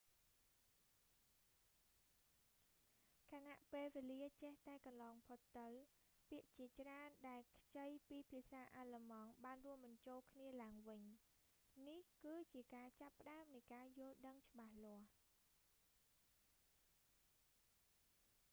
[3.29, 5.69] ខណៈពេលវេលាចេះតែកន្លងផុតទៅ
[6.29, 11.03] ពាក្យជាច្រើនដែលខ្ចីពីភាសាអាឡឺម៉ង់បានរួមបញ្ចូលគ្នាឡើងវិញ
[11.87, 15.05] នេះ គឺជាការចាប់ផ្តើមនៃការយល់ដឹងច្បាស់លាស់